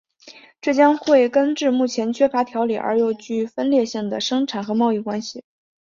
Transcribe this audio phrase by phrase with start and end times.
[0.61, 5.43] 这将会根治目前缺乏条理而又具分裂性的生产和贸易关系。